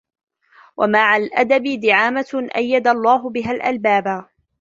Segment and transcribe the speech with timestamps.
[0.77, 4.25] وَمَعَ الْأَدَبِ دِعَامَةٌ أَيَّدَ اللَّهُ بِهَا الْأَلْبَابَ